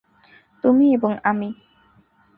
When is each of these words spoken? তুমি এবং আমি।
তুমি 0.63 0.85
এবং 0.93 1.11
আমি। 1.23 1.49